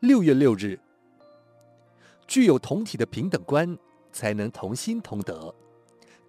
[0.00, 0.78] 六月六日，
[2.28, 3.76] 具有同体的平等观，
[4.12, 5.52] 才能同心同德；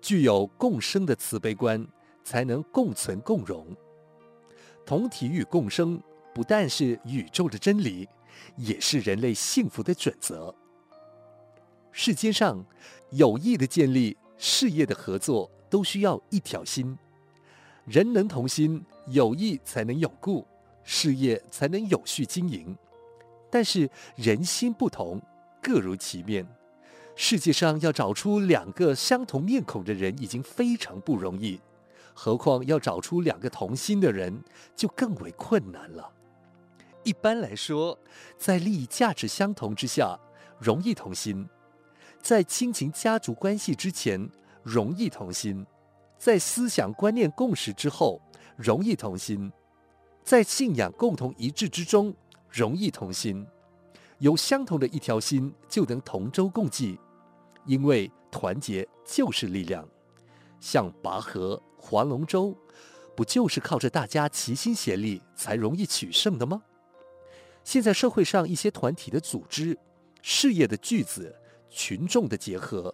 [0.01, 1.87] 具有共生的慈悲观，
[2.24, 3.67] 才能共存共荣。
[4.87, 6.01] 同体与共生，
[6.33, 8.09] 不但是宇宙的真理，
[8.55, 10.54] 也是人类幸福的准则。
[11.92, 12.66] 世间上，
[13.12, 16.98] 友谊的建立、事业的合作，都需要一条心。
[17.86, 20.44] 人能同心，友谊才能永固，
[20.84, 22.76] 事业才能有序经营。
[23.50, 25.21] 但是人心不同，
[25.62, 26.48] 各如其面。
[27.16, 31.59] 世界上要找出两个相同面孔的人已经非常不容易，
[32.13, 34.41] 何况要找出两个同心的人，
[34.76, 36.12] 就更为困难了。
[37.04, 37.98] 一般来说，
[38.38, 40.18] 在利益价值相同之下，
[40.59, 41.45] 容易同心；
[42.21, 44.29] 在亲情家族关系之前，
[44.63, 45.66] 容易同心；
[46.18, 48.21] 在思想观念共识之后，
[48.55, 49.52] 容易同心；
[50.23, 52.13] 在信仰共同一致之中。
[52.49, 53.45] 容易同心，
[54.17, 56.99] 有相同的一条心，就能同舟共济，
[57.65, 59.87] 因为团结就是力量。
[60.59, 62.57] 像拔河、划龙舟，
[63.15, 66.63] 不就是靠着大家齐心协力才容易取胜的吗？
[67.63, 69.77] 现在社会上一些团体的组织、
[70.21, 71.33] 事业的聚子、
[71.69, 72.93] 群众的结合，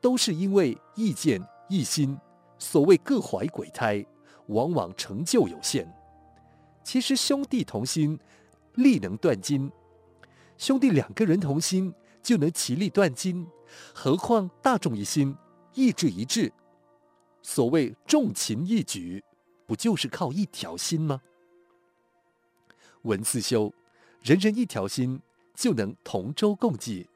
[0.00, 2.18] 都是因为意见异心，
[2.58, 4.04] 所谓各怀鬼胎，
[4.46, 5.86] 往往成就有限。
[6.82, 8.18] 其实兄弟同心。
[8.76, 9.70] 力能断金，
[10.56, 13.46] 兄弟两个人同心就能其利断金，
[13.92, 15.36] 何况大众一心，
[15.74, 16.52] 意志一致。
[17.42, 19.22] 所谓众勤一举，
[19.66, 21.22] 不就是靠一条心吗？
[23.02, 23.72] 文字修，
[24.22, 25.20] 人人一条心，
[25.54, 27.08] 就能同舟共济。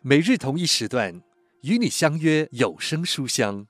[0.00, 1.20] 每日同一时段，
[1.62, 3.66] 与你相约有声书香。